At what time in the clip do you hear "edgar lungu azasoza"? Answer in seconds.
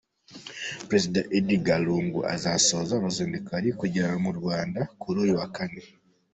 1.37-2.91